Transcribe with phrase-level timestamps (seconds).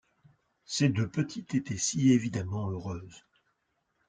[0.65, 3.23] Ces deux petites étaient si évidemment heureuses!